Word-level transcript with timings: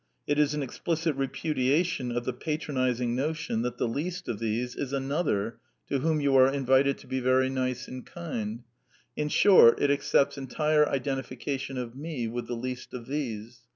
It 0.25 0.39
is 0.39 0.55
an 0.55 0.63
explicit 0.63 1.15
repudiation 1.15 2.11
of 2.11 2.25
the 2.25 2.33
patronizing 2.33 3.13
notion 3.15 3.61
that" 3.61 3.77
the 3.77 3.87
least 3.87 4.27
of 4.27 4.39
these" 4.39 4.75
is 4.75 4.93
another 4.93 5.59
to 5.89 5.99
whom 5.99 6.19
you 6.19 6.35
are 6.37 6.51
invited 6.51 6.97
to 6.97 7.07
be 7.07 7.19
very 7.19 7.51
nice 7.51 7.87
and 7.87 8.03
kind: 8.03 8.63
in 9.15 9.29
short, 9.29 9.79
it 9.79 9.91
accepts 9.91 10.39
entire 10.39 10.89
identification 10.89 11.77
of" 11.77 11.95
me" 11.95 12.27
with" 12.27 12.47
the 12.47 12.55
least 12.55 12.95
of 12.95 13.05
these." 13.05 13.59